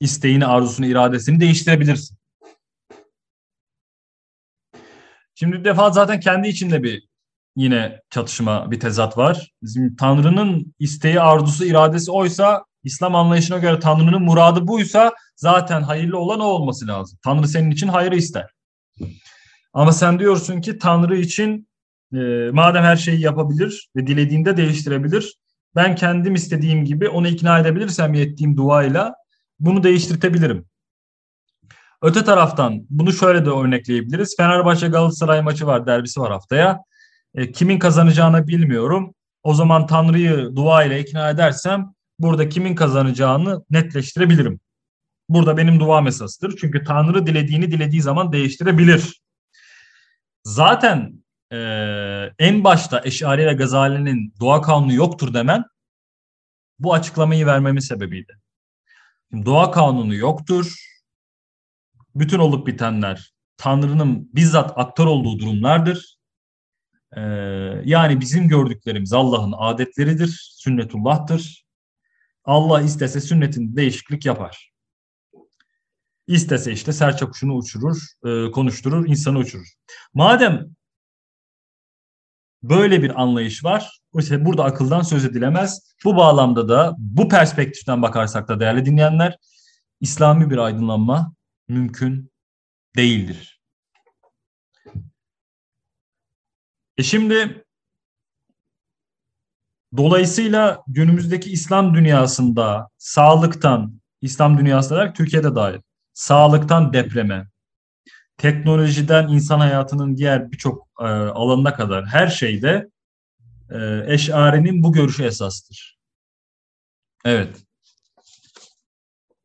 isteğini, 0.00 0.46
arzusunu, 0.46 0.86
iradesini 0.86 1.40
değiştirebilirsin. 1.40 2.18
Şimdi 5.34 5.56
bir 5.56 5.64
defa 5.64 5.90
zaten 5.90 6.20
kendi 6.20 6.48
içinde 6.48 6.82
bir 6.82 7.08
yine 7.56 8.00
çatışma, 8.10 8.70
bir 8.70 8.80
tezat 8.80 9.18
var. 9.18 9.52
Bizim 9.62 9.96
Tanrı'nın 9.96 10.74
isteği, 10.78 11.20
arzusu, 11.20 11.64
iradesi 11.64 12.12
oysa, 12.12 12.64
İslam 12.84 13.14
anlayışına 13.14 13.58
göre 13.58 13.80
Tanrı'nın 13.80 14.22
muradı 14.22 14.66
buysa 14.66 15.12
zaten 15.36 15.82
hayırlı 15.82 16.18
olan 16.18 16.40
o 16.40 16.44
olması 16.44 16.86
lazım. 16.86 17.18
Tanrı 17.24 17.48
senin 17.48 17.70
için 17.70 17.88
hayrı 17.88 18.16
ister. 18.16 18.50
Ama 19.72 19.92
sen 19.92 20.18
diyorsun 20.18 20.60
ki 20.60 20.78
Tanrı 20.78 21.16
için 21.16 21.68
e, 22.12 22.50
madem 22.52 22.82
her 22.82 22.96
şeyi 22.96 23.20
yapabilir 23.20 23.88
ve 23.96 24.06
dilediğinde 24.06 24.56
değiştirebilir, 24.56 25.34
ben 25.78 25.94
kendim 25.94 26.34
istediğim 26.34 26.84
gibi 26.84 27.08
onu 27.08 27.28
ikna 27.28 27.58
edebilirsem 27.58 28.14
ettiğim 28.14 28.56
duayla 28.56 29.14
bunu 29.60 29.82
değiştirtebilirim. 29.82 30.64
Öte 32.02 32.24
taraftan 32.24 32.86
bunu 32.90 33.12
şöyle 33.12 33.46
de 33.46 33.50
örnekleyebiliriz. 33.50 34.36
Fenerbahçe 34.36 34.88
Galatasaray 34.88 35.42
maçı 35.42 35.66
var, 35.66 35.86
derbisi 35.86 36.20
var 36.20 36.32
haftaya. 36.32 36.78
E, 37.34 37.52
kimin 37.52 37.78
kazanacağını 37.78 38.46
bilmiyorum. 38.46 39.14
O 39.42 39.54
zaman 39.54 39.86
Tanrı'yı 39.86 40.56
dua 40.56 40.84
ile 40.84 41.00
ikna 41.00 41.30
edersem 41.30 41.94
burada 42.18 42.48
kimin 42.48 42.74
kazanacağını 42.74 43.64
netleştirebilirim. 43.70 44.60
Burada 45.28 45.56
benim 45.56 45.80
dua 45.80 46.08
esastır. 46.08 46.56
Çünkü 46.60 46.84
Tanrı 46.84 47.26
dilediğini 47.26 47.70
dilediği 47.70 48.02
zaman 48.02 48.32
değiştirebilir. 48.32 49.22
Zaten 50.44 51.24
e, 51.52 51.58
en 52.38 52.64
başta 52.64 53.02
Eşari 53.04 53.46
ve 53.46 53.52
Gazali'nin 53.52 54.34
doğa 54.40 54.62
kanunu 54.62 54.92
yoktur 54.92 55.34
demen 55.34 55.64
bu 56.78 56.94
açıklamayı 56.94 57.46
vermemin 57.46 57.80
sebebiydi. 57.80 58.38
Şimdi 59.30 59.46
doğa 59.46 59.70
kanunu 59.70 60.14
yoktur. 60.14 60.74
Bütün 62.14 62.38
olup 62.38 62.66
bitenler 62.66 63.32
Tanrı'nın 63.56 64.30
bizzat 64.34 64.72
aktör 64.76 65.06
olduğu 65.06 65.38
durumlardır. 65.38 66.18
Ee, 67.16 67.20
yani 67.84 68.20
bizim 68.20 68.48
gördüklerimiz 68.48 69.12
Allah'ın 69.12 69.54
adetleridir, 69.58 70.52
sünnetullah'tır. 70.58 71.64
Allah 72.44 72.82
istese 72.82 73.20
sünnetin 73.20 73.76
değişiklik 73.76 74.26
yapar. 74.26 74.72
İstese 76.26 76.72
işte 76.72 76.92
serçe 76.92 77.26
kuşunu 77.26 77.54
uçurur, 77.54 77.98
e, 78.26 78.50
konuşturur, 78.50 79.08
insanı 79.08 79.38
uçurur. 79.38 79.68
Madem 80.14 80.76
Böyle 82.62 83.02
bir 83.02 83.22
anlayış 83.22 83.64
var. 83.64 83.98
İşte 84.18 84.44
burada 84.44 84.64
akıldan 84.64 85.02
söz 85.02 85.24
edilemez. 85.24 85.94
Bu 86.04 86.16
bağlamda 86.16 86.68
da 86.68 86.94
bu 86.98 87.28
perspektiften 87.28 88.02
bakarsak 88.02 88.48
da 88.48 88.60
değerli 88.60 88.84
dinleyenler 88.84 89.36
İslami 90.00 90.50
bir 90.50 90.58
aydınlanma 90.58 91.32
mümkün 91.68 92.32
değildir. 92.96 93.60
E 96.98 97.02
şimdi 97.02 97.64
dolayısıyla 99.96 100.82
günümüzdeki 100.86 101.50
İslam 101.50 101.94
dünyasında 101.94 102.88
sağlıktan, 102.98 104.00
İslam 104.20 104.58
dünyası 104.58 104.94
olarak 104.94 105.16
Türkiye'de 105.16 105.54
dahil, 105.54 105.80
sağlıktan 106.12 106.92
depreme, 106.92 107.48
teknolojiden 108.38 109.28
insan 109.28 109.58
hayatının 109.58 110.16
diğer 110.16 110.52
birçok 110.52 110.88
e, 111.00 111.04
alanına 111.04 111.74
kadar 111.74 112.06
her 112.06 112.28
şeyde 112.28 112.90
e, 113.70 114.02
Eş'ari'nin 114.06 114.82
bu 114.82 114.92
görüşü 114.92 115.24
esastır. 115.24 115.98
Evet. 117.24 117.56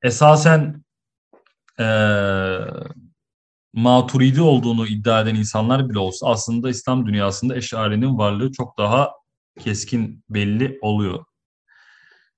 Esasen 0.03 0.83
e, 1.79 1.87
maturidi 3.73 4.41
olduğunu 4.41 4.87
iddia 4.87 5.21
eden 5.21 5.35
insanlar 5.35 5.89
bile 5.89 5.99
olsa 5.99 6.27
aslında 6.27 6.69
İslam 6.69 7.05
dünyasında 7.05 7.55
Eş'ari'nin 7.55 8.17
varlığı 8.17 8.51
çok 8.51 8.77
daha 8.77 9.11
keskin 9.59 10.23
belli 10.29 10.79
oluyor. 10.81 11.25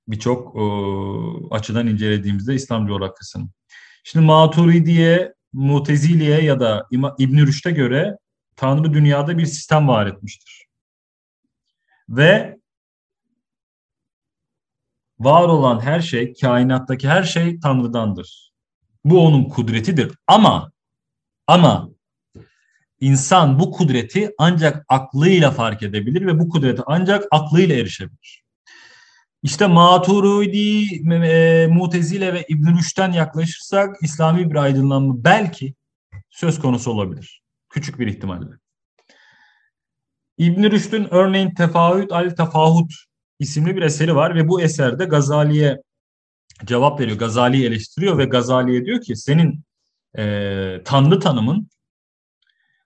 Birçok 0.07 0.55
e, 0.55 0.63
açıdan 1.51 1.87
incelediğimizde 1.87 2.55
İslam 2.55 2.87
coğrafyasını. 2.87 3.49
Şimdi 4.03 4.25
Maturidi'ye 4.25 5.34
Mutezili'ye 5.55 6.41
ya 6.41 6.59
da 6.59 6.87
İbn 7.17 7.37
Rüşd'e 7.37 7.71
göre 7.71 8.17
Tanrı 8.55 8.93
dünyada 8.93 9.37
bir 9.37 9.45
sistem 9.45 9.87
var 9.87 10.07
etmiştir. 10.07 10.65
Ve 12.09 12.57
var 15.19 15.49
olan 15.49 15.79
her 15.79 16.01
şey, 16.01 16.33
kainattaki 16.33 17.07
her 17.07 17.23
şey 17.23 17.59
Tanrı'dandır. 17.59 18.51
Bu 19.05 19.25
onun 19.25 19.43
kudretidir. 19.43 20.11
Ama 20.27 20.71
ama 21.47 21.89
insan 22.99 23.59
bu 23.59 23.71
kudreti 23.71 24.31
ancak 24.37 24.85
aklıyla 24.89 25.51
fark 25.51 25.83
edebilir 25.83 26.25
ve 26.25 26.39
bu 26.39 26.49
kudreti 26.49 26.81
ancak 26.85 27.23
aklıyla 27.31 27.75
erişebilir. 27.75 28.44
İşte 29.45 29.67
Maturidi, 29.67 30.95
e, 31.25 31.67
Mutezile 31.67 32.33
ve 32.33 32.45
İbn 32.49 32.77
Rüşd'den 32.77 33.11
yaklaşırsak 33.11 33.95
İslami 34.01 34.51
bir 34.51 34.55
aydınlanma 34.55 35.23
belki 35.23 35.73
söz 36.29 36.59
konusu 36.59 36.91
olabilir. 36.91 37.43
Küçük 37.69 37.99
bir 37.99 38.07
ihtimalle. 38.07 38.45
İbn 40.37 40.63
Rüşd'ün 40.63 41.07
örneğin 41.11 41.53
Tefaüt 41.53 42.11
al 42.11 42.29
Tefahut 42.29 42.93
isimli 43.39 43.75
bir 43.75 43.81
eseri 43.81 44.15
var 44.15 44.35
ve 44.35 44.47
bu 44.47 44.61
eserde 44.61 45.05
Gazali'ye 45.05 45.81
cevap 46.65 46.99
veriyor. 46.99 47.17
Gazali'yi 47.17 47.65
eleştiriyor 47.65 48.17
ve 48.17 48.25
Gazali'ye 48.25 48.85
diyor 48.85 49.01
ki 49.01 49.15
senin 49.15 49.63
e, 50.17 50.81
tanrı 50.85 51.19
tanımın 51.19 51.69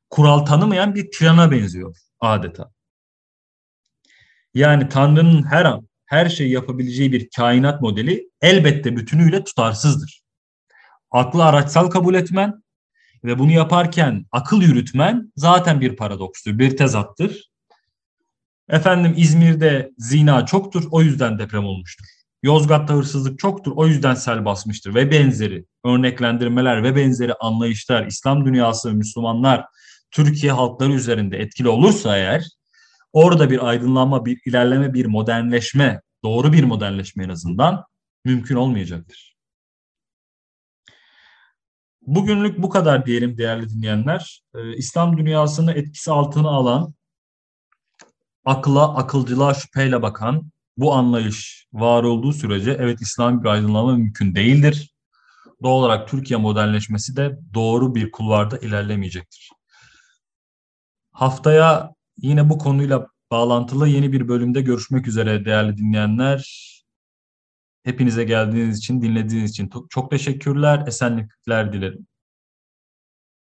kural 0.10 0.39
tanımayan 0.39 0.95
bir 0.95 1.12
tirana 1.12 1.52
benziyor 1.52 1.98
adeta. 2.19 2.72
Yani 4.54 4.89
Tanrı'nın 4.89 5.43
her 5.43 5.65
an 5.65 5.88
her 6.10 6.30
şeyi 6.30 6.52
yapabileceği 6.52 7.12
bir 7.12 7.30
kainat 7.36 7.82
modeli 7.82 8.30
elbette 8.41 8.98
bütünüyle 8.98 9.43
tutarsızdır. 9.43 10.22
Aklı 11.12 11.45
araçsal 11.45 11.89
kabul 11.89 12.15
etmen 12.15 12.63
ve 13.24 13.39
bunu 13.39 13.52
yaparken 13.52 14.26
akıl 14.32 14.62
yürütmen 14.62 15.32
zaten 15.36 15.82
bir 15.82 15.95
paradokstur, 15.95 16.60
bir 16.60 16.78
tezattır. 16.78 17.50
Efendim 18.69 19.13
İzmir'de 19.17 19.91
zina 19.98 20.45
çoktur, 20.45 20.84
o 20.91 21.02
yüzden 21.02 21.39
deprem 21.39 21.65
olmuştur. 21.65 22.06
Yozgat'ta 22.43 22.93
hırsızlık 22.93 23.39
çoktur, 23.39 23.72
o 23.76 23.88
yüzden 23.88 24.15
sel 24.15 24.45
basmıştır 24.45 24.95
ve 24.95 25.12
benzeri 25.12 25.65
örneklendirmeler 25.86 26.84
ve 26.84 26.95
benzeri 26.95 27.34
anlayışlar 27.34 28.08
İslam 28.08 28.45
dünyası, 28.45 28.93
Müslümanlar, 28.93 29.65
Türkiye 30.12 30.52
halkları 30.52 30.93
üzerinde 30.93 31.38
etkili 31.38 31.67
olursa 31.67 32.17
eğer 32.17 32.59
orada 33.13 33.50
bir 33.50 33.67
aydınlanma, 33.67 34.26
bir 34.26 34.41
ilerleme, 34.45 34.93
bir 34.93 35.06
modernleşme, 35.06 36.02
doğru 36.24 36.54
bir 36.54 36.63
modernleşme 36.63 37.24
en 37.24 37.30
azından 37.30 37.86
mümkün 38.26 38.56
olmayacaktır. 38.56 39.36
Bugünlük 42.02 42.62
bu 42.62 42.69
kadar 42.69 43.06
diyelim 43.06 43.38
değerli 43.38 43.69
dinleyenler. 43.69 44.43
Ee, 44.56 44.76
İslam 44.76 45.17
dünyasını 45.17 45.74
etkisi 45.74 46.12
altına 46.12 46.50
alan, 46.50 46.93
akla, 48.45 48.95
akılcılığa 48.95 49.54
şüpheyle 49.54 50.02
bakan 50.02 50.52
bu 50.78 50.93
anlayış 50.93 51.67
var 51.74 52.04
olduğu 52.04 52.34
sürece 52.34 52.72
evet 52.80 53.02
İslam 53.02 53.43
bir 53.43 53.50
aydınlanma 53.50 53.95
mümkün 53.95 54.36
değildir. 54.36 54.95
Doğal 55.63 55.74
olarak 55.74 56.10
Türkiye 56.10 56.39
modernleşmesi 56.39 57.17
de 57.17 57.39
doğru 57.54 57.95
bir 57.95 58.12
kulvarda 58.12 58.58
ilerlemeyecektir. 58.58 59.50
Haftaya 61.12 61.93
yine 62.21 62.49
bu 62.49 62.58
konuyla 62.58 63.08
bağlantılı 63.32 63.88
yeni 63.88 64.12
bir 64.12 64.27
bölümde 64.27 64.62
görüşmek 64.62 65.08
üzere 65.08 65.45
değerli 65.45 65.77
dinleyenler. 65.77 66.69
Hepinize 67.84 68.23
geldiğiniz 68.23 68.77
için, 68.77 69.01
dinlediğiniz 69.01 69.51
için 69.51 69.69
çok 69.89 70.12
teşekkürler, 70.12 70.84
esenlikler 70.88 71.73
dilerim. 71.73 72.08